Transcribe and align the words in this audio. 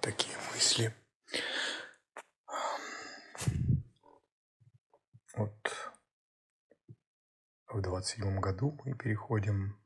Такие 0.00 0.36
мысли. 0.52 0.94
Вот 5.36 5.92
в 7.68 7.80
двадцать 7.80 8.16
седьмом 8.16 8.40
году 8.40 8.78
мы 8.84 8.96
переходим, 8.96 9.78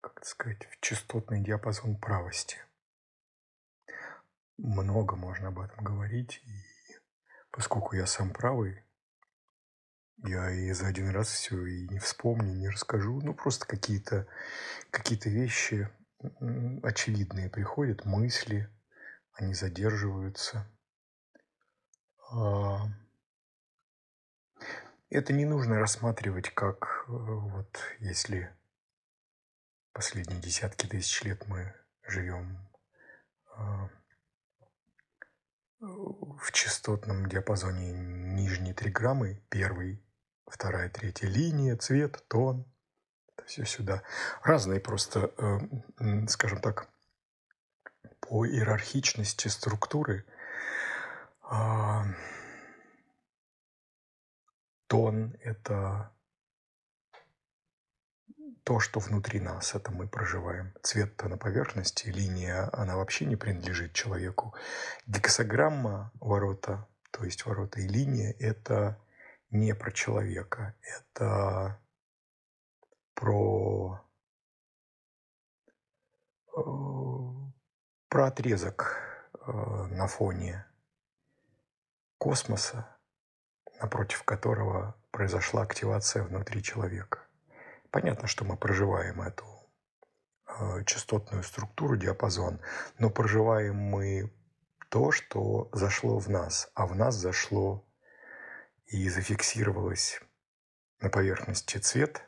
как 0.00 0.24
сказать, 0.24 0.66
в 0.66 0.80
частотный 0.80 1.42
диапазон 1.42 1.98
правости. 1.98 2.58
Много 4.58 5.16
можно 5.16 5.48
об 5.48 5.58
этом 5.58 5.82
говорить, 5.82 6.40
и 6.44 6.96
поскольку 7.50 7.96
я 7.96 8.06
сам 8.06 8.32
правый, 8.32 8.84
я 10.18 10.50
и 10.50 10.70
за 10.72 10.86
один 10.88 11.08
раз 11.10 11.28
все 11.28 11.64
и 11.64 11.88
не 11.88 11.98
вспомню, 11.98 12.54
не 12.54 12.68
расскажу. 12.68 13.20
Ну, 13.22 13.34
просто 13.34 13.66
какие-то 13.66 14.26
какие 14.90 15.18
вещи 15.28 15.90
очевидные 16.82 17.48
приходят, 17.48 18.04
мысли, 18.04 18.68
они 19.32 19.54
задерживаются. 19.54 20.70
А, 22.30 22.86
это 25.08 25.32
не 25.32 25.44
нужно 25.44 25.80
рассматривать 25.80 26.50
как 26.50 27.04
э, 27.08 27.12
вот 27.12 27.80
если 27.98 28.54
последние 29.92 30.40
десятки 30.40 30.86
тысяч 30.86 31.22
лет 31.22 31.46
мы 31.48 31.74
живем 32.06 32.68
а, 33.56 33.88
в 35.80 36.52
частотном 36.52 37.26
диапазоне 37.28 37.92
нижней 37.92 38.74
триграммы, 38.74 39.42
первый 39.48 40.04
вторая, 40.46 40.90
третья 40.90 41.26
линия, 41.28 41.76
цвет, 41.76 42.22
тон. 42.28 42.69
Все 43.46 43.64
сюда. 43.64 44.02
Разные 44.42 44.80
просто, 44.80 45.32
э, 45.38 46.26
скажем 46.28 46.60
так, 46.60 46.88
по 48.20 48.46
иерархичности 48.46 49.48
структуры 49.48 50.24
а, 51.42 52.04
тон– 54.86 55.34
это 55.42 56.12
то, 58.62 58.78
что 58.78 59.00
внутри 59.00 59.40
нас, 59.40 59.74
это 59.74 59.90
мы 59.90 60.06
проживаем. 60.06 60.72
Цвет-то 60.82 61.28
на 61.28 61.36
поверхности, 61.36 62.08
линия, 62.08 62.70
она 62.72 62.96
вообще 62.96 63.24
не 63.24 63.34
принадлежит 63.34 63.94
человеку. 63.94 64.54
Гексограмма 65.06 66.12
ворота, 66.20 66.86
то 67.10 67.24
есть 67.24 67.46
ворота 67.46 67.80
и 67.80 67.88
линия– 67.88 68.32
это 68.38 68.96
не 69.50 69.74
про 69.74 69.90
человека, 69.90 70.74
это 70.82 71.80
про, 73.14 74.00
э, 76.56 76.60
про 78.08 78.26
отрезок 78.26 78.96
э, 79.34 79.52
на 79.52 80.06
фоне 80.06 80.66
космоса, 82.18 82.98
напротив 83.80 84.24
которого 84.24 84.94
произошла 85.10 85.62
активация 85.62 86.22
внутри 86.22 86.62
человека. 86.62 87.26
Понятно, 87.90 88.28
что 88.28 88.44
мы 88.44 88.56
проживаем 88.56 89.20
эту 89.22 89.44
э, 90.46 90.84
частотную 90.84 91.42
структуру, 91.42 91.96
диапазон, 91.96 92.60
но 92.98 93.10
проживаем 93.10 93.76
мы 93.76 94.32
то, 94.90 95.12
что 95.12 95.68
зашло 95.72 96.18
в 96.18 96.28
нас, 96.28 96.70
а 96.74 96.86
в 96.86 96.94
нас 96.94 97.14
зашло 97.14 97.86
и 98.86 99.08
зафиксировалось 99.08 100.20
на 101.00 101.08
поверхности 101.10 101.78
цвет, 101.78 102.24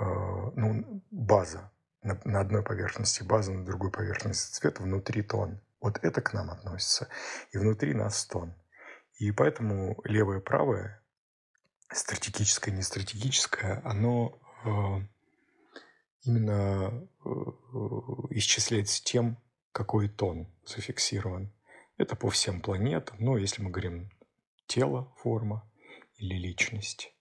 ну, 0.00 1.02
база, 1.10 1.70
на, 2.02 2.20
на 2.24 2.40
одной 2.40 2.62
поверхности 2.62 3.22
база, 3.22 3.52
на 3.52 3.64
другой 3.64 3.90
поверхности 3.90 4.52
цвет, 4.54 4.80
внутри 4.80 5.22
тон. 5.22 5.60
Вот 5.80 5.98
это 6.02 6.20
к 6.20 6.32
нам 6.32 6.50
относится. 6.50 7.08
И 7.52 7.58
внутри 7.58 7.94
нас 7.94 8.24
тон. 8.26 8.54
И 9.18 9.32
поэтому 9.32 10.00
левое 10.04 10.40
правое, 10.40 11.02
стратегическое, 11.90 12.70
не 12.70 12.82
стратегическое, 12.82 13.80
оно 13.84 14.38
э, 14.64 14.68
именно 16.22 17.08
э, 17.24 17.28
исчисляется 18.30 19.02
тем, 19.02 19.38
какой 19.72 20.08
тон 20.08 20.52
зафиксирован. 20.64 21.52
Это 21.98 22.16
по 22.16 22.30
всем 22.30 22.60
планетам. 22.60 23.16
Но 23.20 23.38
если 23.38 23.62
мы 23.62 23.70
говорим 23.70 24.10
тело, 24.66 25.12
форма 25.18 25.70
или 26.16 26.34
личность. 26.34 27.12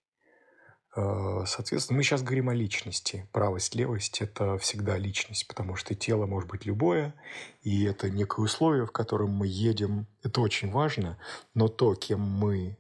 Э, 0.96 1.44
соответственно, 1.46 1.98
мы 1.98 2.04
сейчас 2.04 2.24
говорим 2.24 2.50
о 2.50 2.54
личности. 2.54 3.28
Правость, 3.32 3.76
левость– 3.76 4.22
это 4.22 4.58
всегда 4.58 4.98
личность, 4.98 5.48
потому 5.48 5.76
что 5.76 5.94
тело 5.94 6.26
может 6.26 6.50
быть 6.50 6.66
любое, 6.66 7.14
и 7.62 7.84
это 7.84 8.10
некое 8.10 8.42
условие, 8.42 8.86
в 8.86 8.92
котором 8.92 9.32
мы 9.32 9.48
едем. 9.48 10.08
Это 10.24 10.42
очень 10.42 10.72
важно, 10.72 11.18
но 11.54 11.68
то, 11.68 11.96
кем 11.96 12.22
мы, 12.22 12.78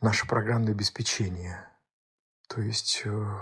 наше 0.00 0.26
программное 0.26 0.72
обеспечение, 0.72 1.68
то 2.48 2.62
есть 2.62 3.02
э, 3.04 3.38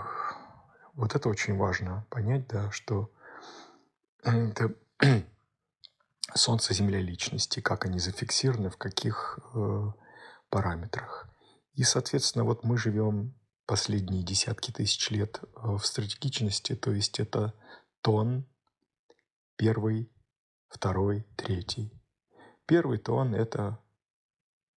вот 0.93 1.15
это 1.15 1.29
очень 1.29 1.55
важно 1.55 2.05
понять, 2.09 2.47
да, 2.47 2.69
что 2.71 3.09
это 4.23 4.75
Солнце, 6.35 6.73
Земля, 6.73 6.99
личности, 6.99 7.61
как 7.61 7.85
они 7.85 7.99
зафиксированы, 7.99 8.69
в 8.69 8.77
каких 8.77 9.39
э, 9.53 9.91
параметрах. 10.49 11.29
И, 11.75 11.83
соответственно, 11.83 12.43
вот 12.43 12.65
мы 12.65 12.77
живем 12.77 13.33
последние 13.69 14.23
десятки 14.23 14.71
тысяч 14.71 15.11
лет 15.11 15.41
э, 15.43 15.47
в 15.77 15.85
стратегичности, 15.85 16.75
то 16.75 16.91
есть 16.91 17.19
это 17.19 17.53
тон 18.01 18.49
первый, 19.57 20.11
второй, 20.69 21.27
третий. 21.35 21.93
Первый 22.65 22.97
тон– 22.97 23.35
это 23.35 23.77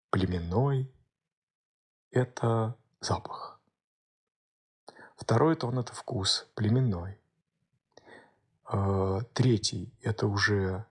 племенной, 0.09 0.93
это 2.11 2.77
запах. 2.99 3.61
Второй 5.15 5.55
тон– 5.55 5.79
это 5.79 5.93
вкус, 5.93 6.51
племенной. 6.55 7.17
Э, 8.69 9.21
третий– 9.33 9.97
это 10.01 10.27
уже 10.27 10.85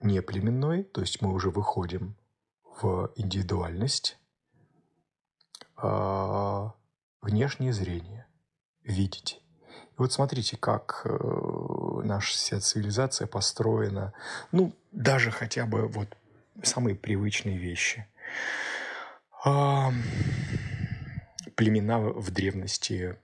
не 0.00 0.20
племенной, 0.20 0.84
то 0.84 1.00
есть 1.00 1.22
мы 1.22 1.32
уже 1.32 1.48
выходим 1.48 2.18
в 2.64 3.10
индивидуальность, 3.16 4.18
внешнее 5.76 7.72
зрение, 7.72 8.26
видеть. 8.82 9.42
И 9.76 9.94
вот 9.98 10.12
смотрите, 10.12 10.56
как 10.56 11.02
э, 11.04 12.00
наша 12.04 12.34
вся 12.34 12.60
цивилизация 12.60 13.26
построена, 13.26 14.12
ну, 14.52 14.72
даже 14.92 15.30
хотя 15.30 15.66
бы 15.66 15.86
вот 15.88 16.08
самые 16.62 16.96
привычные 16.96 17.58
вещи. 17.58 18.06
А, 19.44 19.92
племена 21.54 21.98
в 21.98 22.30
древности 22.30 23.18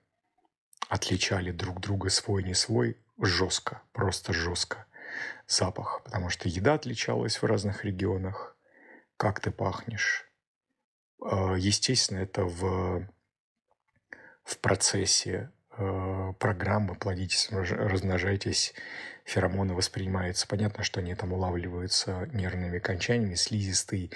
отличали 0.88 1.50
друг 1.50 1.80
друга 1.80 2.10
свой 2.10 2.42
не 2.42 2.54
свой 2.54 2.98
жестко, 3.18 3.82
просто 3.92 4.32
жестко 4.32 4.86
запах, 5.46 6.02
потому 6.04 6.30
что 6.30 6.48
еда 6.48 6.74
отличалась 6.74 7.40
в 7.40 7.46
разных 7.46 7.84
регионах, 7.84 8.56
как 9.16 9.40
ты 9.40 9.50
пахнешь. 9.50 10.26
А, 11.24 11.54
естественно, 11.54 12.18
это 12.18 12.44
в, 12.44 13.06
в 14.44 14.58
процессе 14.58 15.50
э, 15.76 16.32
программы 16.38 16.94
«Плодитесь, 16.94 17.48
размножайтесь» 17.50 18.74
феромоны 19.24 19.74
воспринимаются. 19.74 20.48
Понятно, 20.48 20.82
что 20.82 20.98
они 20.98 21.14
там 21.14 21.32
улавливаются 21.32 22.28
нервными 22.32 22.78
окончаниями, 22.78 23.34
слизистой, 23.34 24.10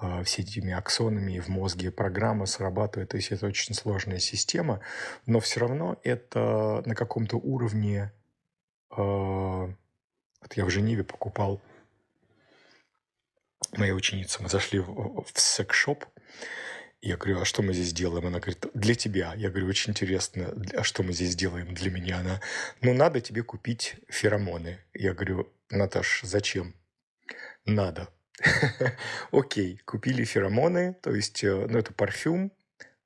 э, 0.00 0.24
все 0.24 0.42
этими 0.42 0.72
аксонами 0.72 1.38
в 1.38 1.48
мозге 1.48 1.92
программа 1.92 2.46
срабатывает. 2.46 3.10
То 3.10 3.16
есть 3.16 3.30
это 3.30 3.46
очень 3.46 3.74
сложная 3.74 4.18
система, 4.18 4.80
но 5.26 5.38
все 5.38 5.60
равно 5.60 5.96
это 6.02 6.82
на 6.86 6.94
каком-то 6.94 7.36
уровне... 7.36 8.12
Вот 8.90 9.76
я 10.54 10.64
в 10.64 10.70
Женеве 10.70 11.04
покупал 11.04 11.60
моя 13.76 13.94
ученица, 13.94 14.42
мы 14.42 14.48
зашли 14.48 14.78
в, 14.78 15.24
в 15.24 15.40
секс-шоп, 15.40 16.04
я 17.00 17.16
говорю, 17.16 17.40
а 17.40 17.44
что 17.44 17.62
мы 17.62 17.74
здесь 17.74 17.92
делаем? 17.92 18.26
Она 18.26 18.40
говорит, 18.40 18.66
для 18.74 18.94
тебя. 18.94 19.32
Я 19.36 19.50
говорю, 19.50 19.68
очень 19.68 19.92
интересно, 19.92 20.52
а 20.74 20.82
что 20.82 21.04
мы 21.04 21.12
здесь 21.12 21.36
делаем 21.36 21.72
для 21.72 21.92
меня? 21.92 22.18
Она, 22.18 22.40
ну, 22.80 22.92
надо 22.92 23.20
тебе 23.20 23.44
купить 23.44 23.96
феромоны. 24.08 24.80
Я 24.94 25.14
говорю, 25.14 25.52
Наташ, 25.70 26.22
зачем? 26.24 26.74
Надо. 27.64 28.08
Окей, 29.30 29.80
купили 29.84 30.24
феромоны, 30.24 30.94
то 30.94 31.14
есть, 31.14 31.44
э, 31.44 31.66
ну, 31.68 31.78
это 31.78 31.92
парфюм. 31.92 32.52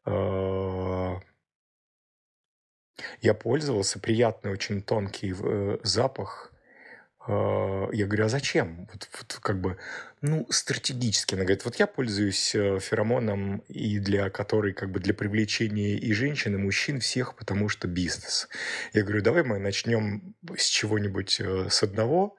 А, 0.05 1.21
я 3.21 3.35
пользовался, 3.35 3.99
приятный, 3.99 4.53
очень 4.53 4.83
тонкий 4.83 5.35
э, 5.39 5.79
запах. 5.83 6.52
А, 7.27 7.89
я 7.93 8.07
говорю, 8.07 8.27
а 8.27 8.29
зачем? 8.29 8.89
Вот, 8.93 9.09
вот 9.19 9.39
как 9.41 9.61
бы, 9.61 9.79
ну, 10.23 10.47
стратегически. 10.51 11.35
Она 11.35 11.45
говорит, 11.45 11.65
вот 11.65 11.77
я 11.77 11.87
пользуюсь 11.87 12.55
э, 12.55 12.79
феромоном, 12.81 13.59
и 13.69 13.99
для 13.99 14.31
которой, 14.31 14.73
как 14.73 14.91
бы, 14.91 14.99
для 14.99 15.15
привлечения 15.15 15.97
и 15.97 16.13
женщин, 16.13 16.55
и 16.55 16.59
мужчин 16.59 17.01
всех, 17.01 17.37
потому 17.37 17.69
что 17.69 17.87
бизнес. 17.87 18.49
Я 18.93 19.03
говорю, 19.03 19.23
давай 19.23 19.45
мы 19.45 19.59
начнем 19.59 20.35
с 20.57 20.67
чего-нибудь, 20.67 21.41
э, 21.41 21.69
с 21.71 21.83
одного, 21.83 22.37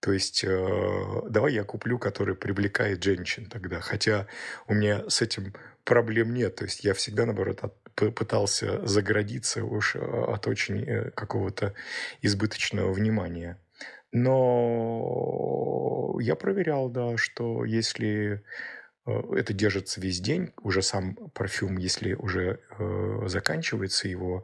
то 0.00 0.12
есть 0.12 0.44
э, 0.44 1.22
давай 1.30 1.54
я 1.54 1.64
куплю, 1.64 1.98
который 1.98 2.34
привлекает 2.34 3.02
женщин 3.02 3.46
тогда. 3.46 3.80
Хотя 3.80 4.26
у 4.66 4.74
меня 4.74 5.08
с 5.08 5.22
этим 5.22 5.54
проблем 5.84 6.34
нет. 6.34 6.56
То 6.56 6.64
есть 6.64 6.84
я 6.84 6.92
всегда, 6.92 7.24
наоборот, 7.24 7.60
от, 7.62 8.14
пытался 8.14 8.86
заградиться 8.86 9.64
уж 9.64 9.96
от 9.96 10.46
очень 10.46 11.10
какого-то 11.12 11.74
избыточного 12.20 12.92
внимания. 12.92 13.58
Но 14.18 16.16
я 16.20 16.36
проверял, 16.36 16.88
да, 16.88 17.18
что 17.18 17.66
если 17.66 18.42
э, 19.04 19.10
это 19.36 19.52
держится 19.52 20.00
весь 20.00 20.20
день, 20.20 20.54
уже 20.62 20.80
сам 20.80 21.16
парфюм, 21.34 21.76
если 21.76 22.14
уже 22.14 22.60
э, 22.78 23.24
заканчивается 23.26 24.08
его 24.08 24.42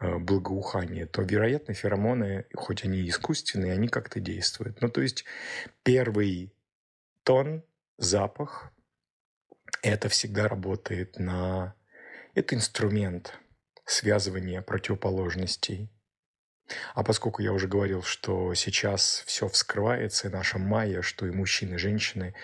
э, 0.00 0.18
благоухание, 0.18 1.06
то, 1.06 1.22
вероятно, 1.22 1.72
феромоны, 1.72 2.44
хоть 2.52 2.84
они 2.84 3.08
искусственные, 3.08 3.72
они 3.72 3.88
как-то 3.88 4.20
действуют. 4.20 4.82
Ну, 4.82 4.90
то 4.90 5.00
есть 5.00 5.24
первый 5.82 6.52
тон, 7.22 7.64
запах, 7.96 8.70
это 9.82 10.10
всегда 10.10 10.46
работает 10.46 11.18
на... 11.18 11.74
Это 12.34 12.54
инструмент 12.54 13.32
связывания 13.86 14.60
противоположностей. 14.60 15.90
А 16.94 17.02
поскольку 17.02 17.42
я 17.42 17.52
уже 17.52 17.68
говорил, 17.68 18.02
что 18.02 18.54
сейчас 18.54 19.22
все 19.26 19.48
вскрывается, 19.48 20.28
и 20.28 20.30
наша 20.30 20.58
майя, 20.58 21.02
что 21.02 21.26
и 21.26 21.30
мужчины, 21.30 21.74
и 21.74 21.78
женщины, 21.78 22.34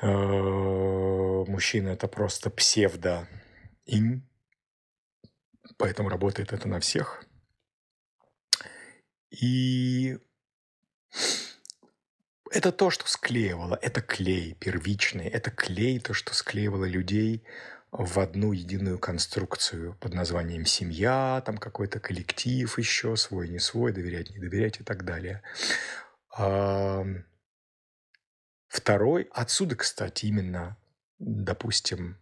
э, 0.00 0.06
мужчина 0.06 1.90
это 1.90 2.08
просто 2.08 2.50
псевдо 2.50 3.28
инь, 3.84 4.28
поэтому 5.76 6.08
работает 6.08 6.52
это 6.52 6.68
на 6.68 6.80
всех. 6.80 7.24
И 9.30 10.18
это 12.50 12.70
то, 12.70 12.90
что 12.90 13.08
склеивало, 13.08 13.78
это 13.80 14.02
клей 14.02 14.54
первичный, 14.54 15.26
это 15.26 15.50
клей, 15.50 15.98
то, 16.00 16.12
что 16.12 16.34
склеивало 16.34 16.84
людей 16.84 17.44
в 17.92 18.18
одну 18.18 18.52
единую 18.52 18.98
конструкцию 18.98 19.94
под 20.00 20.14
названием 20.14 20.64
семья, 20.64 21.42
там 21.44 21.58
какой-то 21.58 22.00
коллектив 22.00 22.78
еще, 22.78 23.16
свой, 23.16 23.48
не 23.48 23.58
свой, 23.58 23.92
доверять, 23.92 24.30
не 24.30 24.38
доверять 24.38 24.80
и 24.80 24.84
так 24.84 25.04
далее. 25.04 25.42
Второй, 28.68 29.28
отсюда, 29.30 29.76
кстати, 29.76 30.24
именно, 30.24 30.78
допустим, 31.18 32.18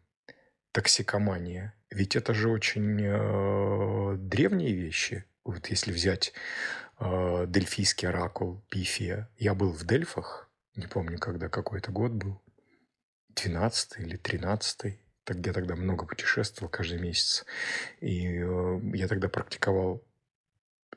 токсикомания. 0.73 1.75
Ведь 1.91 2.17
это 2.17 2.35
же 2.35 2.49
очень 2.49 3.01
э, 3.01 4.17
древние 4.17 4.73
вещи. 4.73 5.25
Вот 5.45 5.69
если 5.69 5.93
взять 5.93 6.33
э, 6.99 7.47
дельфийский 7.47 8.09
оракул 8.09 8.65
Пифия. 8.69 9.29
Я 9.37 9.55
был 9.55 9.71
в 9.71 9.85
Дельфах, 9.85 10.51
не 10.75 10.89
помню, 10.89 11.19
когда 11.19 11.49
какой-то 11.49 11.93
год 11.93 12.13
был, 12.13 12.43
12 13.37 14.01
или 14.01 14.17
13 14.17 14.99
так 15.31 15.47
я 15.47 15.53
тогда 15.53 15.77
много 15.77 16.07
путешествовал 16.07 16.69
каждый 16.69 16.99
месяц. 16.99 17.45
И 18.01 18.27
э, 18.27 18.81
я 18.95 19.07
тогда 19.07 19.29
практиковал 19.29 20.05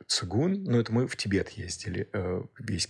цигун. 0.07 0.63
Ну, 0.63 0.79
это 0.79 0.91
мы 0.91 1.05
в 1.07 1.15
Тибет 1.15 1.49
ездили. 1.49 2.09
Э, 2.13 2.41
весь 2.57 2.89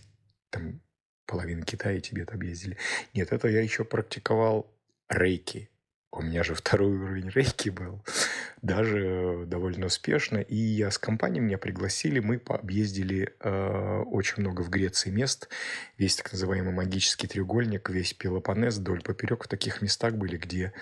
там 0.50 0.80
половина 1.26 1.66
Китая 1.66 1.98
и 1.98 2.00
Тибет 2.00 2.32
объездили. 2.32 2.78
Нет, 3.14 3.34
это 3.34 3.50
я 3.50 3.62
еще 3.62 3.84
практиковал 3.84 4.74
рейки. 5.10 5.70
У 6.16 6.22
меня 6.22 6.44
же 6.44 6.54
второй 6.54 6.96
уровень 6.96 7.30
рейки 7.30 7.70
был, 7.70 8.04
даже 8.62 9.46
довольно 9.48 9.88
успешно. 9.88 10.38
И 10.38 10.56
я 10.56 10.92
с 10.92 11.00
компанией 11.00 11.42
меня 11.42 11.58
пригласили, 11.58 12.20
мы 12.20 12.40
объездили 12.50 13.34
э, 13.40 14.04
очень 14.06 14.42
много 14.44 14.62
в 14.62 14.70
Греции 14.70 15.10
мест. 15.10 15.50
Весь 15.98 16.16
так 16.16 16.32
называемый 16.32 16.72
магический 16.72 17.26
треугольник, 17.26 17.90
весь 17.90 18.14
Пелопонес 18.14 18.78
вдоль 18.78 19.02
поперек 19.02 19.46
в 19.46 19.48
таких 19.48 19.82
местах 19.82 20.14
были, 20.14 20.38
где 20.38 20.74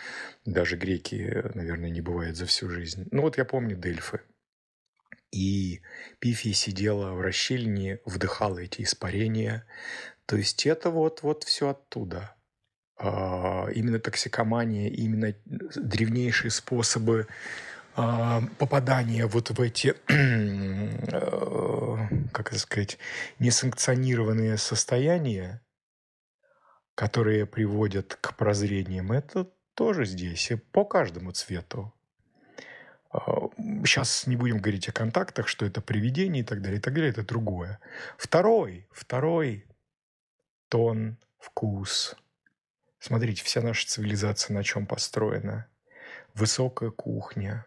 даже 0.43 0.75
греки, 0.75 1.41
наверное, 1.53 1.89
не 1.89 2.01
бывает 2.01 2.35
за 2.35 2.45
всю 2.45 2.69
жизнь. 2.69 3.07
Ну 3.11 3.21
вот 3.21 3.37
я 3.37 3.45
помню 3.45 3.77
Дельфы. 3.77 4.19
И 5.31 5.79
Пифия 6.19 6.51
сидела 6.51 7.13
в 7.13 7.21
расщельне, 7.21 8.01
вдыхала 8.03 8.59
эти 8.59 8.81
испарения. 8.81 9.65
То 10.25 10.35
есть 10.35 10.65
это 10.65 10.89
вот, 10.89 11.23
вот 11.23 11.45
все 11.45 11.69
оттуда– 11.69 12.35
именно 13.01 13.99
токсикомания, 13.99 14.89
именно 14.89 15.33
древнейшие 15.45 16.51
способы 16.51 17.27
а, 17.93 18.41
попадания 18.57 19.25
вот 19.25 19.49
в 19.49 19.59
эти, 19.59 19.95
э, 20.07 21.97
как 22.31 22.49
это 22.49 22.59
сказать, 22.59 22.97
несанкционированные 23.39 24.57
состояния, 24.57 25.61
которые 26.95 27.45
приводят 27.45 28.17
к 28.21 28.35
прозрениям, 28.37 29.11
это 29.11 29.49
тоже 29.73 30.05
здесь, 30.05 30.51
по 30.71 30.85
каждому 30.85 31.31
цвету. 31.31 31.93
Сейчас 33.83 34.23
а, 34.25 34.29
не 34.29 34.37
будем 34.37 34.59
говорить 34.59 34.87
о 34.87 34.93
контактах, 34.93 35.49
что 35.49 35.65
это 35.65 35.81
привидение 35.81 36.43
и 36.43 36.45
так 36.45 36.61
далее, 36.61 36.79
и 36.79 36.81
так 36.81 36.93
далее, 36.93 37.09
это 37.09 37.23
другое. 37.23 37.79
Второй, 38.17 38.87
второй 38.91 39.65
тон, 40.69 41.17
вкус, 41.39 42.15
Смотрите, 43.01 43.43
вся 43.43 43.61
наша 43.63 43.87
цивилизация 43.87 44.53
на 44.53 44.63
чем 44.63 44.85
построена. 44.85 45.65
Высокая 46.35 46.91
кухня, 46.91 47.65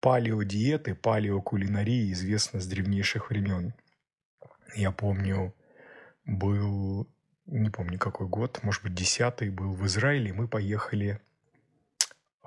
палеодиеты, 0.00 0.94
палеокулинария 0.94 2.12
известна 2.12 2.60
с 2.60 2.66
древнейших 2.66 3.30
времен. 3.30 3.72
Я 4.74 4.92
помню, 4.92 5.54
был, 6.26 7.08
не 7.46 7.70
помню 7.70 7.98
какой 7.98 8.28
год, 8.28 8.62
может 8.62 8.82
быть, 8.82 8.92
десятый 8.92 9.48
был 9.48 9.72
в 9.72 9.86
Израиле, 9.86 10.34
мы 10.34 10.46
поехали 10.46 11.22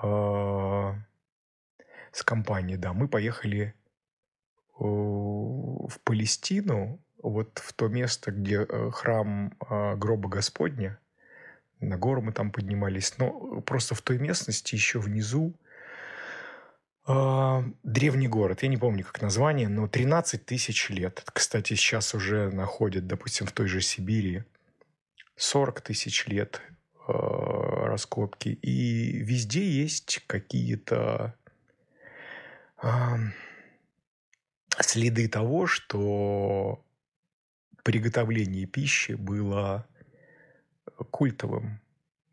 э, 0.03 0.93
с 2.11 2.23
компанией, 2.23 2.77
да, 2.77 2.93
мы 2.93 3.07
поехали 3.07 3.73
э, 4.79 4.83
в 4.83 5.99
Палестину, 6.03 6.99
вот 7.23 7.57
в 7.57 7.73
то 7.73 7.87
место, 7.87 8.29
где 8.29 8.67
э, 8.69 8.91
храм 8.91 9.57
э, 9.67 9.95
гроба 9.95 10.29
Господня– 10.29 10.99
на 11.81 11.97
гору 11.97 12.21
мы 12.21 12.31
там 12.31 12.51
поднимались, 12.51 13.17
но 13.17 13.61
просто 13.61 13.95
в 13.95 14.01
той 14.01 14.19
местности 14.19 14.75
еще 14.75 14.99
внизу 14.99 15.53
э, 17.07 17.63
древний 17.83 18.27
город, 18.27 18.63
я 18.63 18.69
не 18.69 18.77
помню 18.77 19.03
как 19.03 19.21
название, 19.21 19.67
но 19.67 19.87
13 19.87 20.45
тысяч 20.45 20.89
лет. 20.89 21.23
Кстати, 21.33 21.73
сейчас 21.73 22.13
уже 22.13 22.49
находят, 22.51 23.07
допустим, 23.07 23.47
в 23.47 23.51
той 23.51 23.67
же 23.67 23.81
Сибири 23.81 24.43
40 25.35 25.81
тысяч 25.81 26.27
лет 26.27 26.61
э, 27.07 27.11
раскопки. 27.11 28.49
И 28.49 29.17
везде 29.17 29.67
есть 29.67 30.23
какие-то 30.27 31.35
э, 32.81 32.87
следы 34.79 35.27
того, 35.27 35.65
что 35.65 36.85
приготовление 37.83 38.67
пищи 38.67 39.13
было 39.13 39.87
культовым, 41.09 41.81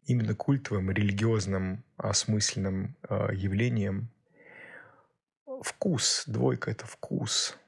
именно 0.04 0.34
культовым, 0.34 0.90
религиозным, 0.90 1.84
осмысленным 1.96 2.96
э, 3.08 3.30
явлением. 3.34 4.10
Вкус, 5.62 6.24
двойка– 6.26 6.70
это 6.72 6.86
вкус. 6.86 7.58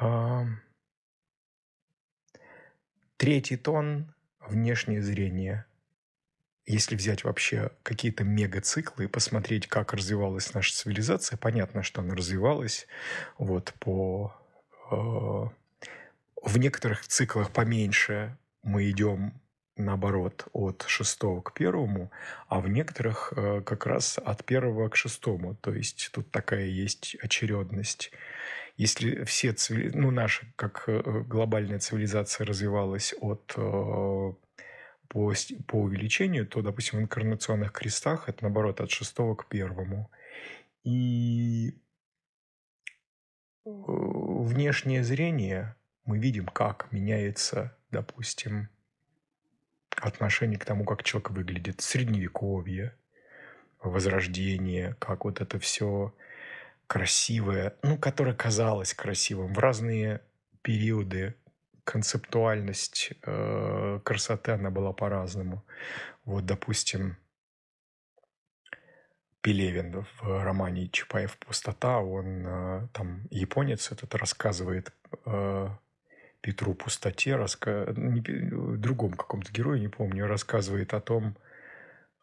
Э, 0.00 0.44
третий 3.16 3.56
тон– 3.56 4.14
внешнее 4.40 5.02
зрение. 5.02 5.66
Если 6.64 6.94
взять 6.94 7.24
вообще 7.24 7.72
какие-то 7.82 8.22
мегациклы 8.24 9.04
и 9.04 9.08
посмотреть, 9.08 9.66
как 9.66 9.92
развивалась 9.92 10.54
наша 10.54 10.72
цивилизация, 10.74 11.36
понятно, 11.36 11.82
что 11.82 12.02
она 12.02 12.14
развивалась 12.14 12.86
вот 13.36 13.74
по 13.80 14.32
э, 14.90 15.61
в 16.42 16.58
некоторых 16.58 17.06
циклах 17.06 17.52
поменьше 17.52 18.36
мы 18.62 18.90
идем 18.90 19.40
наоборот 19.76 20.48
от 20.52 20.84
шестого 20.86 21.40
к 21.40 21.54
первому, 21.54 22.10
а 22.48 22.60
в 22.60 22.68
некоторых 22.68 23.32
э, 23.34 23.62
как 23.62 23.86
раз 23.86 24.18
от 24.18 24.44
первого 24.44 24.88
к 24.88 24.96
шестому. 24.96 25.54
То 25.56 25.72
есть 25.72 26.10
тут 26.12 26.30
такая 26.30 26.66
есть 26.66 27.16
очередность. 27.22 28.10
Если 28.76 29.24
все 29.24 29.52
цивили... 29.52 29.96
ну, 29.96 30.10
наша 30.10 30.46
как 30.56 30.84
э, 30.88 31.00
глобальная 31.26 31.78
цивилизация 31.78 32.44
развивалась 32.44 33.14
от 33.20 33.54
э, 33.56 33.62
по, 35.08 35.34
по 35.66 35.76
увеличению, 35.76 36.46
то, 36.46 36.60
допустим, 36.60 36.98
в 36.98 37.02
инкарнационных 37.02 37.72
крестах 37.72 38.28
это 38.28 38.42
наоборот 38.42 38.80
от 38.80 38.90
шестого 38.90 39.34
к 39.34 39.48
первому. 39.48 40.10
И 40.84 41.78
внешнее 43.64 45.04
зрение 45.04 45.76
мы 46.04 46.18
видим, 46.18 46.46
как 46.46 46.90
меняется, 46.92 47.76
допустим, 47.90 48.68
отношение 49.96 50.58
к 50.58 50.64
тому, 50.64 50.84
как 50.84 51.02
человек 51.02 51.30
выглядит, 51.30 51.80
средневековье, 51.80 52.94
возрождение, 53.82 54.96
как 54.98 55.24
вот 55.24 55.40
это 55.40 55.58
все 55.58 56.14
красивое, 56.86 57.74
ну, 57.82 57.96
которое 57.98 58.34
казалось 58.34 58.94
красивым 58.94 59.54
в 59.54 59.58
разные 59.58 60.20
периоды 60.62 61.34
концептуальность 61.84 63.12
э, 63.22 64.00
красоты, 64.04 64.52
она 64.52 64.70
была 64.70 64.92
по-разному. 64.92 65.64
Вот, 66.24 66.46
допустим, 66.46 67.16
Пелевин 69.40 70.06
в 70.20 70.44
романе 70.44 70.88
Чапаев 70.88 71.36
«Пустота», 71.38 71.98
он 71.98 72.46
э, 72.46 72.88
там 72.92 73.26
японец 73.30 73.90
этот 73.90 74.14
рассказывает 74.14 74.92
э, 75.26 75.68
Петру 76.42 76.74
Пустоте, 76.74 77.36
раска... 77.36 77.86
не, 77.96 78.20
другом 78.76 79.12
каком-то 79.12 79.50
герою, 79.52 79.80
не 79.80 79.88
помню, 79.88 80.26
рассказывает 80.26 80.92
о 80.92 81.00
том, 81.00 81.36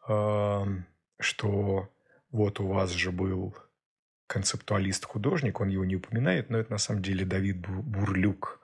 э, 0.08 0.64
что 1.18 1.88
вот 2.30 2.60
у 2.60 2.66
вас 2.66 2.90
же 2.90 3.10
был 3.10 3.56
концептуалист-художник, 4.26 5.60
он 5.60 5.68
его 5.68 5.84
не 5.84 5.96
упоминает, 5.96 6.50
но 6.50 6.58
это 6.58 6.70
на 6.70 6.78
самом 6.78 7.02
деле 7.02 7.24
Давид 7.24 7.66
Бурлюк, 7.66 8.60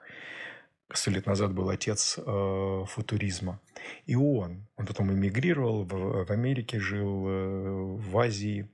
сто 0.93 1.11
лет 1.11 1.25
назад 1.25 1.53
был 1.53 1.69
отец 1.69 2.17
э, 2.17 2.83
футуризма. 2.87 3.59
И 4.05 4.15
он, 4.15 4.67
он 4.77 4.85
потом 4.85 5.11
эмигрировал, 5.11 5.83
в, 5.83 6.25
в 6.25 6.31
Америке 6.31 6.79
жил, 6.79 7.27
э, 7.27 7.71
в 7.97 8.17
Азии. 8.17 8.69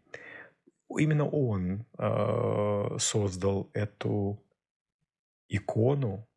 Именно 0.89 1.27
он 1.27 1.85
э, 1.97 2.97
создал 2.99 3.69
эту 3.73 4.43
икону, 5.47 6.27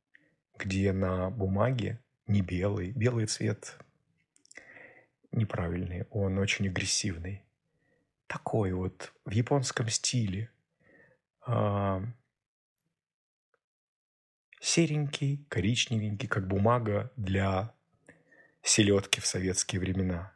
где 0.58 0.92
на 0.92 1.30
бумаге 1.30 2.00
не 2.26 2.42
белый, 2.42 2.92
белый 2.92 3.26
цвет 3.26 3.78
неправильный, 5.32 6.06
он 6.10 6.38
очень 6.38 6.68
агрессивный. 6.68 7.42
Такой 8.26 8.72
вот 8.72 9.12
в 9.24 9.30
японском 9.30 9.88
стиле. 9.88 10.50
Э, 11.46 12.00
серенький, 14.60 15.44
коричневенький, 15.48 16.28
как 16.28 16.48
бумага 16.48 17.12
для 17.16 17.74
селедки 18.62 19.20
в 19.20 19.26
советские 19.26 19.80
времена. 19.80 20.32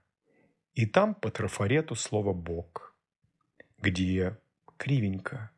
И 0.74 0.86
там 0.86 1.14
по 1.14 1.30
трафарету 1.30 1.96
слово 1.96 2.32
«бог», 2.32 2.94
где 3.78 4.38
кривенько, 4.76 5.50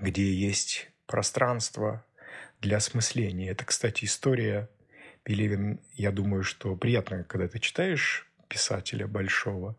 где 0.00 0.32
есть 0.32 0.90
пространство 1.06 2.06
для 2.62 2.78
осмысления. 2.78 3.50
Это, 3.50 3.66
кстати, 3.66 4.06
история 4.06 4.70
Пелевин, 5.24 5.80
я 5.94 6.10
думаю, 6.12 6.42
что 6.44 6.76
приятно, 6.76 7.24
когда 7.24 7.48
ты 7.48 7.58
читаешь 7.58 8.26
писателя 8.48 9.06
большого, 9.06 9.76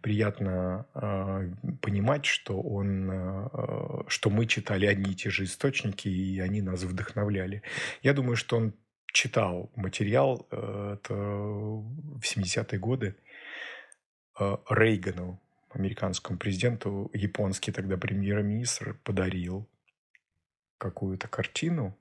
приятно 0.00 0.86
э, 0.94 1.50
понимать, 1.82 2.24
что 2.24 2.60
он, 2.60 3.10
э, 3.10 4.04
что 4.08 4.30
мы 4.30 4.46
читали 4.46 4.86
одни 4.86 5.12
и 5.12 5.14
те 5.14 5.30
же 5.30 5.44
источники, 5.44 6.08
и 6.08 6.40
они 6.40 6.62
нас 6.62 6.82
вдохновляли. 6.82 7.62
Я 8.02 8.14
думаю, 8.14 8.36
что 8.36 8.56
он 8.56 8.74
читал 9.12 9.70
материал 9.74 10.46
э, 10.50 10.96
это 10.98 11.14
в 11.14 12.22
70-е 12.22 12.78
годы 12.78 13.16
э, 14.38 14.56
Рейгану, 14.70 15.40
американскому 15.70 16.38
президенту, 16.38 17.10
японский 17.12 17.72
тогда 17.72 17.96
премьер-министр 17.96 18.94
подарил 19.04 19.68
какую-то 20.78 21.28
картину 21.28 21.96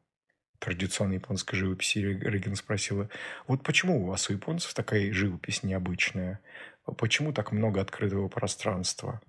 традиционной 0.60 1.16
японской 1.16 1.56
живописи. 1.56 2.00
Рейган 2.00 2.56
спросила, 2.56 3.10
вот 3.48 3.64
почему 3.64 4.04
у 4.04 4.08
вас 4.08 4.30
у 4.30 4.34
японцев 4.34 4.74
такая 4.74 5.12
живопись 5.14 5.64
необычная? 5.64 6.42
почему 6.98 7.34
так 7.34 7.52
много 7.52 7.82
открытого 7.82 8.28
пространства 8.28 9.22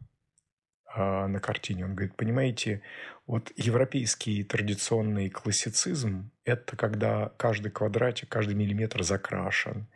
а, 0.87 1.27
на 1.27 1.41
картине? 1.41 1.85
Он 1.85 1.95
говорит, 1.95 2.17
понимаете, 2.17 2.83
вот 3.27 3.53
европейский 3.57 4.45
традиционный 4.45 5.29
классицизм– 5.31 6.31
это 6.45 6.77
когда 6.77 7.31
каждый 7.37 7.71
квадратик, 7.71 8.29
каждый 8.29 8.55
миллиметр 8.55 9.03
закрашен. 9.03 9.87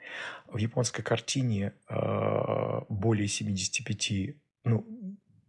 В 0.47 0.59
японской 0.59 1.03
картине 1.03 1.75
а, 1.89 2.85
более 2.89 3.29
75, 3.29 4.37
ну, 4.65 4.87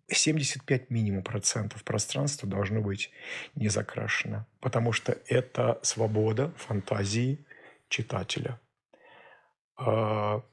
75 0.07 0.89
минимум 0.89 1.23
процентов 1.23 1.83
пространства 1.83 2.47
должно 2.47 2.81
быть 2.81 3.11
не 3.55 3.69
закрашено, 3.69 4.45
потому 4.59 4.91
что 4.91 5.17
это 5.27 5.79
свобода 5.81 6.51
фантазии 6.57 7.45
читателя. 7.89 8.59
А, 9.77 10.43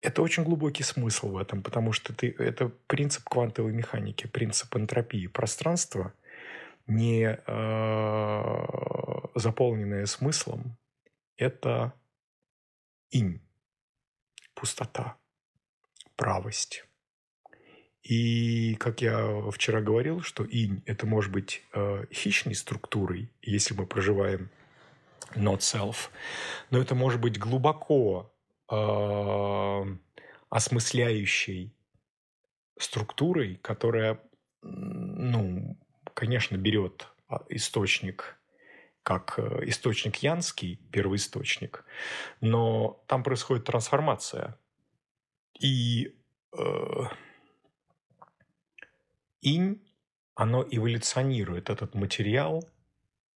это 0.00 0.22
очень 0.22 0.44
глубокий 0.44 0.82
смысл 0.82 1.30
в 1.30 1.36
этом, 1.36 1.62
потому 1.62 1.92
что 1.92 2.14
ты, 2.14 2.30
это 2.38 2.68
принцип 2.86 3.24
квантовой 3.24 3.72
механики, 3.72 4.26
принцип 4.26 4.74
энтропии 4.76 5.26
пространства, 5.26 6.12
не 6.86 7.38
э, 7.46 8.54
заполненное 9.34 10.06
смыслом, 10.06 10.76
это 11.36 11.92
инь, 13.10 13.42
пустота, 14.54 15.16
правость. 16.16 16.87
И, 18.02 18.74
как 18.76 19.02
я 19.02 19.50
вчера 19.50 19.80
говорил, 19.80 20.22
что 20.22 20.44
инь– 20.44 20.82
это 20.86 21.06
может 21.06 21.32
быть 21.32 21.62
э, 21.74 22.04
хищной 22.12 22.54
структурой, 22.54 23.30
если 23.42 23.74
мы 23.74 23.86
проживаем 23.86 24.50
not 25.34 25.58
self, 25.58 26.10
но 26.70 26.78
это 26.78 26.94
может 26.94 27.20
быть 27.20 27.38
глубоко 27.38 28.32
э, 28.70 29.96
осмысляющей 30.48 31.74
структурой, 32.78 33.56
которая, 33.56 34.20
ну, 34.62 35.76
конечно, 36.14 36.56
берет 36.56 37.08
а, 37.28 37.44
источник 37.48 38.38
как 39.02 39.38
э, 39.38 39.60
источник 39.62 40.16
янский, 40.16 40.76
первоисточник, 40.92 41.84
но 42.42 43.02
там 43.06 43.22
происходит 43.22 43.64
трансформация. 43.64 44.58
И 45.58 46.14
э, 46.52 47.02
инь, 49.40 49.82
оно 50.34 50.66
эволюционирует 50.70 51.70
этот 51.70 51.94
материал 51.94 52.68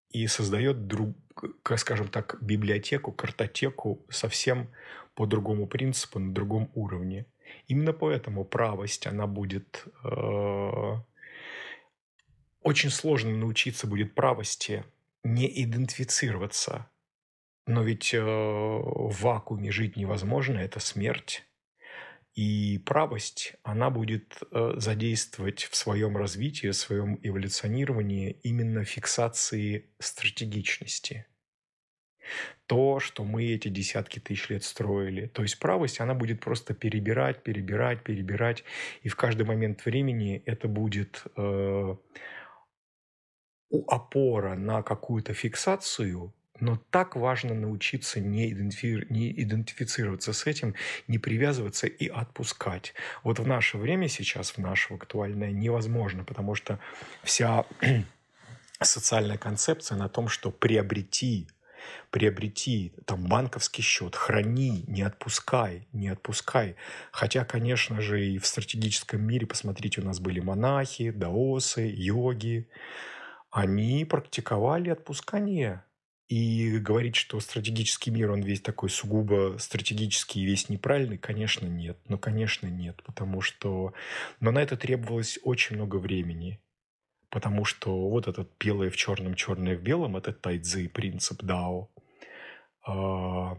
и 0.09 0.27
создает 0.27 0.87
друг, 0.87 1.15
скажем 1.77 2.07
так, 2.07 2.37
библиотеку, 2.41 3.11
картотеку 3.11 4.05
совсем 4.09 4.69
по 5.15 5.25
другому 5.25 5.67
принципу, 5.67 6.19
на 6.19 6.33
другом 6.33 6.71
уровне. 6.75 7.25
Именно 7.67 7.93
поэтому 7.93 8.45
правость, 8.45 9.07
она 9.07 9.27
будет... 9.27 9.85
Э, 10.03 10.97
очень 12.61 12.91
сложно 12.91 13.31
научиться 13.31 13.87
будет 13.87 14.13
правости 14.13 14.85
не 15.23 15.47
идентифицироваться. 15.63 16.89
Но 17.67 17.83
ведь 17.83 18.13
э, 18.13 18.21
в 18.21 19.15
вакууме 19.21 19.71
жить 19.71 19.95
невозможно, 19.95 20.59
это 20.59 20.79
смерть. 20.79 21.43
И 22.33 22.77
правость, 22.85 23.55
она 23.63 23.89
будет 23.89 24.39
э, 24.51 24.73
задействовать 24.77 25.63
в 25.63 25.75
своем 25.75 26.15
развитии, 26.15 26.67
в 26.67 26.75
своем 26.75 27.19
эволюционировании 27.21 28.39
именно 28.43 28.85
фиксации 28.85 29.89
стратегичности. 29.99 31.25
То, 32.67 33.01
что 33.01 33.25
мы 33.25 33.43
эти 33.45 33.67
десятки 33.67 34.19
тысяч 34.19 34.47
лет 34.49 34.63
строили. 34.63 35.27
То 35.27 35.41
есть 35.41 35.59
правость, 35.59 35.99
она 35.99 36.13
будет 36.13 36.39
просто 36.39 36.73
перебирать, 36.73 37.43
перебирать, 37.43 38.03
перебирать. 38.03 38.63
И 39.01 39.09
в 39.09 39.17
каждый 39.17 39.45
момент 39.45 39.83
времени 39.83 40.41
это 40.45 40.69
будет 40.69 41.25
э, 41.35 41.95
опора 43.87 44.55
на 44.55 44.83
какую-то 44.83 45.33
фиксацию, 45.33 46.33
но 46.61 46.79
так 46.91 47.15
важно 47.15 47.53
научиться 47.53 48.19
не, 48.19 48.51
идентифи... 48.51 49.05
не 49.09 49.31
идентифицироваться 49.31 50.31
с 50.31 50.45
этим, 50.45 50.75
не 51.07 51.17
привязываться 51.17 51.87
и 51.87 52.07
отпускать. 52.07 52.93
Вот 53.23 53.39
в 53.39 53.47
наше 53.47 53.77
время 53.77 54.07
сейчас, 54.07 54.51
в 54.51 54.57
наше 54.59 54.93
актуальное, 54.93 55.51
невозможно, 55.51 56.23
потому 56.23 56.55
что 56.55 56.79
вся 57.23 57.65
социальная 58.81 59.37
концепция 59.37 59.97
на 59.97 60.07
том, 60.07 60.29
что 60.29 60.51
приобрети 60.51 61.47
приобрети 62.11 62.93
там 63.05 63.27
банковский 63.27 63.81
счет, 63.81 64.15
храни, 64.15 64.83
не 64.87 65.01
отпускай, 65.01 65.87
не 65.93 66.09
отпускай. 66.09 66.75
Хотя, 67.11 67.43
конечно 67.43 68.01
же, 68.01 68.23
и 68.23 68.37
в 68.37 68.45
стратегическом 68.45 69.23
мире, 69.23 69.47
посмотрите, 69.47 69.99
у 69.99 70.05
нас 70.05 70.19
были 70.19 70.39
монахи, 70.39 71.09
даосы, 71.09 71.91
йоги. 71.91 72.69
Они 73.49 74.05
практиковали 74.05 74.91
отпускание 74.91 75.83
и 76.31 76.79
говорить, 76.79 77.17
что 77.17 77.41
стратегический 77.41 78.09
мир, 78.09 78.31
он 78.31 78.41
весь 78.41 78.61
такой 78.61 78.89
сугубо 78.89 79.57
стратегический 79.59 80.41
и 80.41 80.45
весь 80.45 80.69
неправильный, 80.69 81.17
конечно, 81.17 81.67
нет. 81.67 81.97
Ну, 82.07 82.17
конечно, 82.17 82.67
нет, 82.67 83.03
потому 83.03 83.41
что... 83.41 83.93
Но 84.39 84.51
на 84.51 84.59
это 84.59 84.77
требовалось 84.77 85.39
очень 85.43 85.75
много 85.75 85.97
времени. 85.97 86.61
потому 87.31 87.65
что 87.65 88.09
вот 88.09 88.27
этот 88.27 88.51
белое 88.59 88.89
в 88.89 88.97
черном, 88.97 89.35
черное 89.35 89.77
в 89.77 89.81
белом, 89.81 90.17
это 90.17 90.33
тайцзи, 90.33 90.89
принцип 90.89 91.43
Дао, 91.43 91.89
а, 92.85 93.57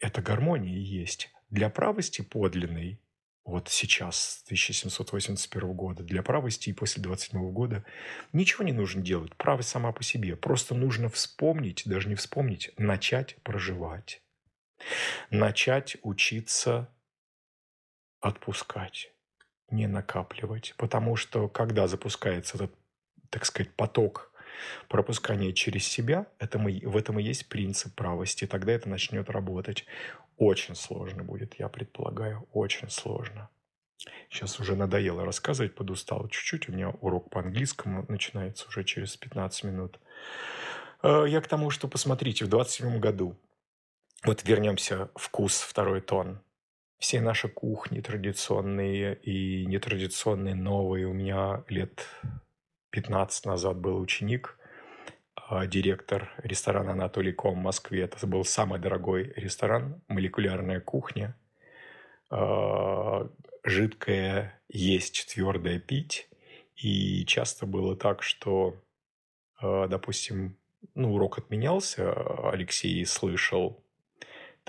это 0.00 0.22
гармония 0.22 0.78
есть. 0.78 1.30
Для 1.50 1.70
правости 1.70 2.22
подлинной, 2.22 3.00
вот 3.50 3.68
сейчас, 3.68 4.42
1781 4.46 5.72
года, 5.72 6.02
для 6.02 6.22
правости 6.22 6.70
и 6.70 6.72
после 6.72 7.02
27 7.02 7.52
года, 7.52 7.84
ничего 8.32 8.64
не 8.64 8.72
нужно 8.72 9.02
делать. 9.02 9.36
Правость 9.36 9.68
сама 9.68 9.92
по 9.92 10.02
себе. 10.02 10.36
Просто 10.36 10.74
нужно 10.74 11.08
вспомнить, 11.08 11.82
даже 11.84 12.08
не 12.08 12.14
вспомнить, 12.14 12.72
начать 12.78 13.36
проживать. 13.42 14.22
Начать 15.30 15.96
учиться 16.02 16.88
отпускать, 18.20 19.12
не 19.70 19.86
накапливать. 19.86 20.74
Потому 20.78 21.16
что 21.16 21.48
когда 21.48 21.86
запускается 21.88 22.56
этот, 22.56 22.74
так 23.30 23.44
сказать, 23.44 23.74
поток 23.74 24.29
пропускания 24.88 25.52
через 25.52 25.86
себя, 25.86 26.26
это 26.38 26.58
мы, 26.58 26.80
в 26.84 26.96
этом 26.96 27.18
и 27.18 27.22
есть 27.22 27.48
принцип 27.48 27.94
правости. 27.94 28.46
Тогда 28.46 28.72
это 28.72 28.88
начнет 28.88 29.30
работать. 29.30 29.86
Очень 30.36 30.74
сложно 30.74 31.24
будет, 31.24 31.58
я 31.58 31.68
предполагаю, 31.68 32.48
очень 32.52 32.90
сложно. 32.90 33.48
Сейчас 34.30 34.58
уже 34.60 34.76
надоело 34.76 35.24
рассказывать, 35.24 35.74
подустал 35.74 36.28
чуть-чуть. 36.28 36.68
У 36.68 36.72
меня 36.72 36.90
урок 37.00 37.30
по 37.30 37.40
английскому 37.40 38.06
начинается 38.08 38.68
уже 38.68 38.84
через 38.84 39.16
15 39.16 39.64
минут. 39.64 39.98
Э, 41.02 41.24
я 41.28 41.40
к 41.40 41.48
тому, 41.48 41.70
что 41.70 41.88
посмотрите, 41.88 42.44
в 42.44 42.48
27 42.48 42.98
году, 43.00 43.36
вот 44.24 44.44
вернемся 44.44 45.10
вкус, 45.14 45.60
второй 45.60 46.00
тон. 46.00 46.40
Все 46.98 47.20
наши 47.20 47.48
кухни 47.48 48.00
традиционные 48.00 49.16
и 49.16 49.64
нетрадиционные, 49.66 50.54
новые. 50.54 51.06
У 51.06 51.14
меня 51.14 51.64
лет 51.68 52.06
15 52.90 53.46
назад 53.46 53.78
был 53.78 54.00
ученик, 54.00 54.58
а, 55.34 55.66
директор 55.66 56.32
ресторана 56.42 56.92
Анатолий 56.92 57.32
Ком 57.32 57.54
в 57.54 57.62
Москве. 57.62 58.02
Это 58.02 58.26
был 58.26 58.44
самый 58.44 58.78
дорогой 58.78 59.32
ресторан, 59.36 60.00
молекулярная 60.08 60.80
кухня. 60.80 61.36
А, 62.30 63.28
жидкое 63.64 64.60
есть, 64.68 65.32
твердое 65.32 65.78
пить. 65.78 66.28
И 66.76 67.24
часто 67.26 67.66
было 67.66 67.96
так, 67.96 68.22
что, 68.22 68.80
а, 69.60 69.86
допустим, 69.88 70.56
ну, 70.94 71.14
урок 71.14 71.38
отменялся, 71.38 72.12
Алексей 72.50 73.04
слышал 73.04 73.84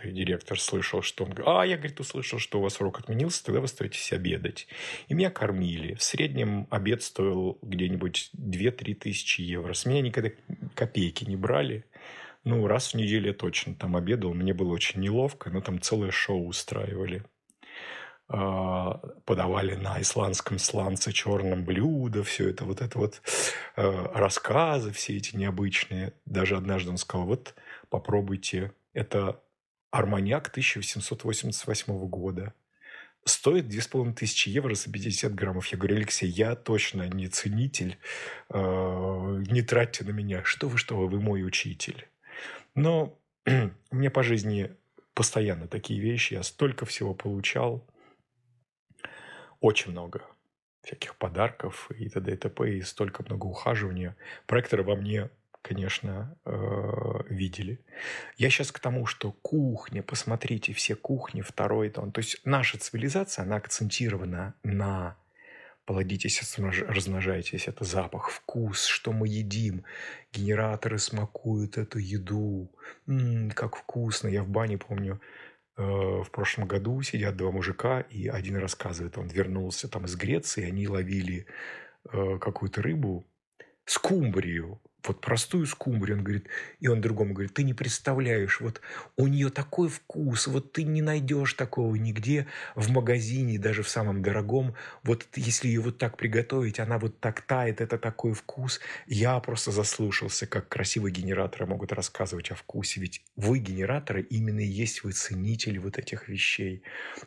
и 0.03 0.11
директор 0.11 0.59
слышал, 0.59 1.01
что 1.01 1.23
он 1.23 1.31
говорит, 1.31 1.47
а, 1.47 1.65
я, 1.65 1.77
говорит, 1.77 1.99
услышал, 1.99 2.39
что 2.39 2.59
у 2.59 2.61
вас 2.61 2.79
урок 2.79 2.99
отменился, 2.99 3.43
тогда 3.45 3.59
вы 3.59 3.65
остаетесь 3.65 4.11
обедать. 4.13 4.67
И 5.07 5.13
меня 5.13 5.29
кормили. 5.29 5.95
В 5.95 6.03
среднем 6.03 6.67
обед 6.69 7.03
стоил 7.03 7.57
где-нибудь 7.61 8.31
2-3 8.37 8.95
тысячи 8.95 9.41
евро. 9.41 9.73
С 9.73 9.85
меня 9.85 10.01
никогда 10.01 10.31
копейки 10.75 11.25
не 11.25 11.35
брали. 11.35 11.85
Ну, 12.43 12.65
раз 12.67 12.93
в 12.93 12.95
неделю 12.95 13.27
я 13.27 13.33
точно 13.33 13.75
там 13.75 13.95
обедал. 13.95 14.33
Мне 14.33 14.53
было 14.53 14.73
очень 14.73 15.01
неловко, 15.01 15.49
но 15.49 15.61
там 15.61 15.79
целое 15.79 16.11
шоу 16.11 16.47
устраивали 16.47 17.23
а, 18.33 19.01
подавали 19.25 19.75
на 19.75 19.99
исландском 19.99 20.57
сланце 20.57 21.11
черном 21.11 21.65
блюдо, 21.65 22.23
все 22.23 22.49
это, 22.49 22.63
вот 22.63 22.81
это 22.81 22.97
вот 22.97 23.21
э, 23.75 24.05
рассказы, 24.13 24.93
все 24.93 25.17
эти 25.17 25.35
необычные. 25.35 26.13
Даже 26.25 26.55
однажды 26.55 26.91
он 26.91 26.97
сказал, 26.97 27.27
вот 27.27 27.53
попробуйте, 27.89 28.71
это 28.93 29.41
Арманьяк 29.91 30.47
1888 30.47 32.07
года. 32.07 32.53
Стоит 33.23 33.67
2500 33.67 34.47
евро 34.47 34.73
за 34.73 34.91
50 34.91 35.35
граммов. 35.35 35.67
Я 35.67 35.77
говорю, 35.77 35.97
Алексей, 35.97 36.27
я 36.27 36.55
точно 36.55 37.07
не 37.07 37.27
ценитель. 37.27 37.99
Э, 38.49 39.43
не 39.47 39.61
тратьте 39.61 40.03
на 40.03 40.09
меня. 40.09 40.43
Что 40.43 40.69
вы, 40.69 40.77
что 40.77 40.97
вы, 40.97 41.07
вы 41.07 41.19
мой 41.19 41.45
учитель. 41.45 42.07
Но 42.73 43.19
меня 43.91 44.09
по 44.09 44.23
жизни 44.23 44.75
постоянно 45.13 45.67
такие 45.67 45.99
вещи. 45.99 46.33
Я 46.33 46.43
столько 46.43 46.85
всего 46.85 47.13
получал. 47.13 47.85
Очень 49.59 49.91
много 49.91 50.25
всяких 50.81 51.15
подарков 51.17 51.91
и 51.91 52.09
т.д. 52.09 52.33
и 52.33 52.37
т.п. 52.37 52.77
И 52.77 52.81
столько 52.81 53.23
много 53.23 53.45
ухаживания. 53.45 54.15
Проекторы 54.47 54.83
во 54.83 54.95
мне 54.95 55.29
конечно, 55.61 56.37
э, 56.45 56.51
видели. 57.29 57.79
Я 58.37 58.49
сейчас 58.49 58.71
к 58.71 58.79
тому, 58.79 59.05
что 59.05 59.31
кухня, 59.31 60.03
посмотрите, 60.03 60.73
все 60.73 60.95
кухни, 60.95 61.41
второй 61.41 61.89
тон. 61.89 62.11
То 62.11 62.19
есть 62.19 62.41
наша 62.45 62.77
цивилизация, 62.77 63.43
она 63.43 63.57
акцентирована 63.57 64.55
на 64.63 65.17
плодитесь, 65.85 66.57
размножайтесь, 66.57 67.67
это 67.67 67.83
запах, 67.83 68.29
вкус, 68.29 68.85
что 68.85 69.11
мы 69.11 69.27
едим. 69.27 69.83
Генераторы 70.31 70.97
смакуют 70.97 71.77
эту 71.77 71.99
еду. 71.99 72.71
М-м, 73.07 73.51
как 73.51 73.75
вкусно. 73.75 74.27
Я 74.27 74.43
в 74.43 74.49
бане 74.49 74.77
помню, 74.77 75.19
э, 75.77 75.81
в 75.83 76.29
прошлом 76.31 76.67
году 76.67 77.01
сидят 77.01 77.35
два 77.35 77.51
мужика, 77.51 78.01
и 78.01 78.27
один 78.27 78.57
рассказывает, 78.57 79.17
он 79.17 79.27
вернулся 79.27 79.87
там 79.87 80.05
из 80.05 80.15
Греции, 80.15 80.63
они 80.63 80.87
ловили 80.87 81.45
э, 82.11 82.37
какую-то 82.39 82.81
рыбу, 82.81 83.25
скумбрию, 83.85 84.79
вот 85.05 85.21
простую 85.21 85.65
скумбрию, 85.65 86.17
он 86.17 86.23
говорит, 86.23 86.47
и 86.79 86.87
он 86.87 87.01
другому 87.01 87.33
говорит, 87.33 87.53
ты 87.53 87.63
не 87.63 87.73
представляешь, 87.73 88.61
вот 88.61 88.81
у 89.17 89.27
нее 89.27 89.49
такой 89.49 89.89
вкус, 89.89 90.47
вот 90.47 90.71
ты 90.71 90.83
не 90.83 91.01
найдешь 91.01 91.53
такого 91.53 91.95
нигде 91.95 92.47
в 92.75 92.89
магазине, 92.91 93.59
даже 93.59 93.83
в 93.83 93.89
самом 93.89 94.21
дорогом, 94.21 94.75
вот 95.03 95.25
если 95.35 95.67
ее 95.67 95.81
вот 95.81 95.97
так 95.97 96.17
приготовить, 96.17 96.79
она 96.79 96.97
вот 96.99 97.19
так 97.19 97.41
тает, 97.41 97.81
это 97.81 97.97
такой 97.97 98.33
вкус. 98.33 98.79
Я 99.07 99.39
просто 99.39 99.71
заслушался, 99.71 100.47
как 100.47 100.67
красивые 100.67 101.13
генераторы 101.13 101.65
могут 101.65 101.91
рассказывать 101.91 102.51
о 102.51 102.55
вкусе, 102.55 103.01
ведь 103.01 103.23
вы, 103.35 103.59
генераторы, 103.59 104.21
именно 104.21 104.59
и 104.59 104.65
есть 104.65 105.03
вы 105.03 105.11
ценители 105.11 105.77
вот 105.77 105.97
этих 105.97 106.27
вещей. 106.27 106.83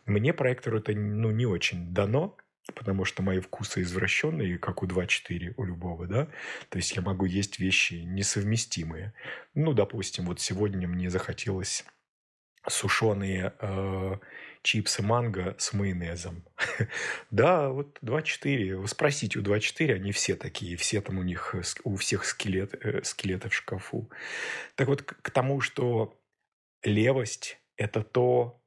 Мне 0.07 0.33
проектору 0.33 0.79
это 0.79 0.93
ну, 0.93 1.31
не 1.31 1.47
очень 1.47 1.93
дано, 1.93 2.37
потому 2.75 3.05
что 3.05 3.23
мои 3.23 3.41
вкусы 3.41 3.83
извращенные, 3.83 4.59
как 4.59 4.83
у 4.83 4.87
2-4 4.87 5.55
у 5.57 5.65
любого, 5.65 6.07
да, 6.07 6.29
то 6.69 6.79
есть 6.79 6.97
я 6.97 7.03
могу 7.03 7.27
есть 7.27 7.59
вещи 7.59 7.95
несовместимые. 7.95 9.13
Ну, 9.55 9.73
допустим, 9.75 10.27
вот 10.27 10.41
сегодня 10.41 10.89
мне 10.89 11.11
захотелось 11.11 11.85
сушеные 12.67 13.53
э, 13.61 14.17
чипсы 14.63 15.03
манго 15.03 15.55
с 15.59 15.73
майонезом. 15.73 16.45
да, 17.31 17.69
вот 17.69 17.99
2-4. 18.03 18.77
Вы 18.77 18.89
спросите 18.89 19.39
у 19.39 19.43
2-4, 19.43 19.95
они 19.95 20.13
все 20.13 20.35
такие, 20.35 20.77
все 20.77 21.01
там 21.01 21.19
у 21.19 21.23
них, 21.23 21.55
у 21.85 21.97
всех 21.97 22.25
скелет, 22.25 22.75
э, 22.85 23.03
скелеты 23.05 23.49
в 23.49 23.55
шкафу. 23.55 24.11
Так 24.75 24.89
вот, 24.89 25.03
к, 25.03 25.21
к 25.21 25.31
тому, 25.31 25.61
что 25.61 26.19
левость– 26.83 27.59
это 27.77 28.03
то, 28.03 28.63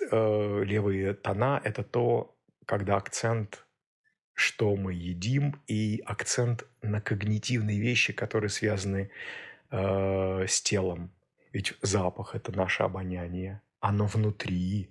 э, 0.00 0.62
левые 0.64 1.14
тона– 1.14 1.60
это 1.64 1.82
то, 1.82 2.36
когда 2.66 2.96
акцент 2.96 3.66
что 4.40 4.74
мы 4.74 4.94
едим, 4.94 5.60
и 5.66 6.02
акцент 6.06 6.66
на 6.80 7.02
когнитивные 7.02 7.78
вещи, 7.78 8.14
которые 8.14 8.48
связаны 8.48 9.10
э, 9.70 10.46
с 10.48 10.62
телом. 10.62 11.12
Ведь 11.52 11.74
запах– 11.82 12.34
это 12.34 12.50
наше 12.50 12.82
обоняние. 12.82 13.60
Оно 13.80 14.06
внутри. 14.06 14.88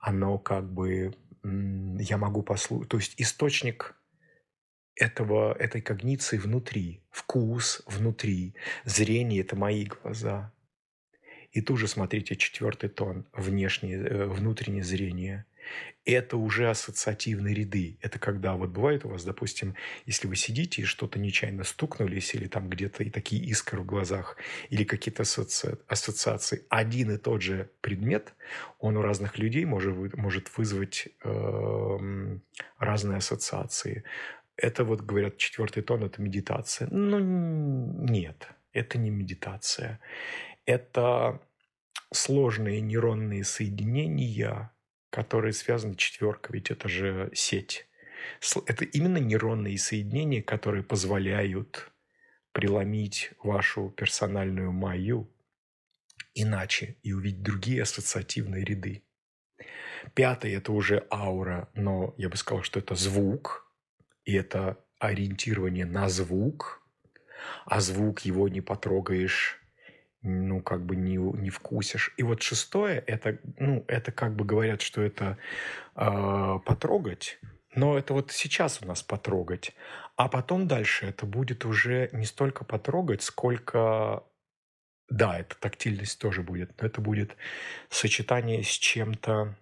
Оно 0.00 0.38
как 0.38 0.68
бы... 0.68 1.14
Я 1.44 2.18
могу 2.18 2.42
послушать... 2.42 2.88
То 2.88 2.96
есть 2.96 3.14
источник 3.18 3.94
этого, 4.96 5.52
этой 5.52 5.80
когниции 5.80 6.36
внутри. 6.36 7.04
Вкус 7.10 7.82
внутри. 7.86 8.56
Зрение– 8.84 9.40
это 9.42 9.54
мои 9.54 9.84
глаза. 9.84 10.52
И 11.52 11.60
тут 11.60 11.78
же 11.78 11.86
смотрите 11.86 12.34
четвертый 12.34 12.90
тон. 12.90 13.26
Внешнее, 13.32 13.98
э, 13.98 14.26
внутреннее 14.26 14.82
зрение– 14.82 15.44
это 16.06 16.36
уже 16.36 16.70
ассоциативные 16.70 17.54
ряды. 17.54 17.98
Это 18.00 18.18
когда 18.20 18.54
вот 18.54 18.70
бывает 18.70 19.04
у 19.04 19.08
вас, 19.08 19.24
допустим, 19.24 19.74
если 20.06 20.28
вы 20.28 20.36
сидите 20.36 20.82
и 20.82 20.84
что-то 20.84 21.18
нечаянно 21.18 21.64
стукнулись, 21.64 22.34
или 22.34 22.46
там 22.46 22.70
где-то 22.70 23.02
и 23.02 23.10
такие 23.10 23.44
искры 23.44 23.80
в 23.80 23.84
глазах, 23.84 24.36
или 24.70 24.84
какие-то 24.84 25.22
асоци... 25.22 25.78
ассоциации. 25.88 26.64
Один 26.68 27.10
и 27.10 27.18
тот 27.18 27.42
же 27.42 27.70
предмет, 27.80 28.34
он 28.78 28.96
у 28.96 29.02
разных 29.02 29.36
людей 29.36 29.64
может, 29.64 30.16
может 30.16 30.56
вызвать 30.56 31.08
э, 31.24 32.38
разные 32.78 33.18
ассоциации. 33.18 34.04
Это 34.56 34.84
вот, 34.84 35.02
говорят, 35.02 35.36
четвертый 35.38 35.82
тон– 35.82 36.04
это 36.04 36.22
медитация. 36.22 36.88
Ну, 36.90 37.18
нет, 37.18 38.48
это 38.72 38.96
не 38.96 39.10
медитация. 39.10 40.00
Это 40.66 41.40
сложные 42.12 42.80
нейронные 42.80 43.44
соединения, 43.44 44.70
которые 45.16 45.54
связаны 45.54 45.94
четверка, 45.94 46.52
ведь 46.52 46.70
это 46.70 46.90
же 46.90 47.30
сеть. 47.32 47.88
Это 48.66 48.84
именно 48.84 49.16
нейронные 49.16 49.78
соединения, 49.78 50.42
которые 50.42 50.82
позволяют 50.82 51.90
преломить 52.52 53.30
вашу 53.42 53.88
персональную 53.88 54.72
мою 54.72 55.34
иначе 56.34 56.98
и 57.02 57.14
увидеть 57.14 57.42
другие 57.42 57.82
ассоциативные 57.82 58.62
ряды. 58.62 59.04
Пятый– 60.12 60.52
это 60.54 60.70
уже 60.72 61.06
аура, 61.10 61.70
но 61.72 62.14
я 62.18 62.28
бы 62.28 62.36
сказал, 62.36 62.62
что 62.62 62.78
это 62.78 62.94
звук, 62.94 63.72
и 64.26 64.34
это 64.34 64.84
ориентирование 64.98 65.86
на 65.86 66.10
звук, 66.10 66.86
а 67.64 67.80
звук 67.80 68.20
его 68.26 68.50
не 68.50 68.60
потрогаешь, 68.60 69.62
ну, 70.26 70.60
как 70.60 70.84
бы 70.84 70.96
не, 70.96 71.16
не 71.16 71.50
вкусишь. 71.50 72.12
И 72.16 72.22
вот 72.22 72.42
шестое, 72.42 72.98
это, 72.98 73.38
ну, 73.58 73.84
это 73.88 74.12
как 74.12 74.34
бы 74.34 74.44
говорят, 74.44 74.82
что 74.82 75.02
это 75.02 75.38
э, 75.94 76.58
потрогать, 76.64 77.38
но 77.74 77.96
это 77.96 78.14
вот 78.14 78.32
сейчас 78.32 78.80
у 78.82 78.86
нас 78.86 79.02
потрогать. 79.02 79.74
А 80.16 80.28
потом 80.28 80.66
дальше 80.66 81.06
это 81.06 81.26
будет 81.26 81.64
уже 81.64 82.08
не 82.12 82.24
столько 82.24 82.64
потрогать, 82.64 83.22
сколько... 83.22 84.24
Да, 85.08 85.38
это 85.38 85.54
тактильность 85.60 86.18
тоже 86.18 86.42
будет, 86.42 86.80
но 86.80 86.88
это 86.88 87.00
будет 87.00 87.36
сочетание 87.90 88.64
с 88.64 88.68
чем-то 88.68 89.56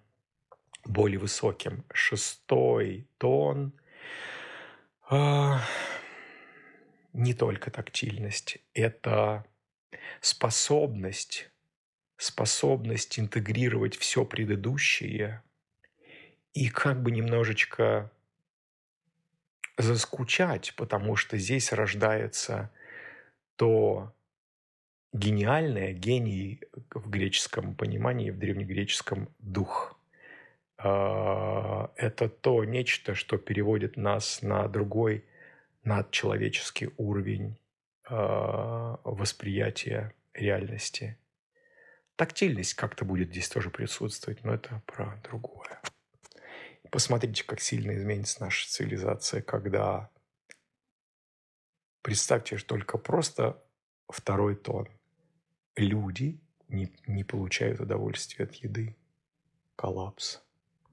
более 0.85 1.19
высоким. 1.19 1.83
Шестой 1.93 3.07
тон 3.17 3.73
э, 5.11 5.53
не 7.13 7.33
только 7.33 7.69
тактильность, 7.69 8.57
это 8.73 9.45
способность, 10.21 11.49
способность 12.17 13.19
интегрировать 13.19 13.95
все 13.95 14.25
предыдущее 14.25 15.43
и 16.53 16.69
как 16.69 17.01
бы 17.01 17.11
немножечко 17.11 18.11
заскучать, 19.77 20.73
потому 20.77 21.15
что 21.15 21.37
здесь 21.37 21.71
рождается 21.71 22.71
то 23.57 24.13
гениальное, 25.13 25.93
гений 25.93 26.61
в 26.91 27.09
греческом 27.09 27.75
понимании, 27.75 28.31
в 28.31 28.37
древнегреческом 28.37 29.29
дух. 29.39 29.97
А, 30.77 31.91
это 31.95 32.29
то 32.29 32.63
нечто, 32.63 33.15
что 33.15 33.37
переводит 33.37 33.97
нас 33.97 34.41
на 34.41 34.67
другой 34.67 35.23
надчеловеческий 35.83 36.89
уровень 36.97 37.57
восприятия 38.09 40.13
реальности. 40.33 41.17
Тактильность 42.15 42.75
как-то 42.75 43.03
будет 43.03 43.29
здесь 43.29 43.49
тоже 43.49 43.69
присутствовать, 43.69 44.43
но 44.43 44.53
это 44.53 44.81
про 44.85 45.19
другое. 45.23 45.81
Посмотрите, 46.91 47.43
как 47.43 47.59
сильно 47.59 47.95
изменится 47.95 48.41
наша 48.41 48.69
цивилизация, 48.69 49.41
когда 49.41 50.09
представьте 52.01 52.57
что 52.57 52.69
только 52.69 52.97
просто 52.97 53.61
второй 54.07 54.55
тон. 54.55 54.87
Люди 55.75 56.39
не, 56.69 56.95
не 57.07 57.23
получают 57.23 57.81
удовольствия 57.81 58.45
от 58.45 58.53
еды. 58.55 58.95
Коллапс. 59.75 60.44